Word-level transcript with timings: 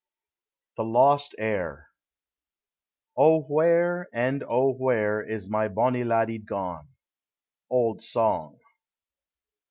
THE 0.77 0.83
LOST 0.83 1.35
HEIR. 1.37 1.89
*' 2.51 3.19
O 3.19 3.41
where, 3.43 4.07
ami 4.15 4.39
O 4.49 4.73
where 4.73 5.21
Is 5.21 5.47
my 5.47 5.67
honnie 5.69 6.03
laddie 6.07 6.39
gone?"— 6.39 6.87
Old 7.69 8.01
Song. 8.01 8.57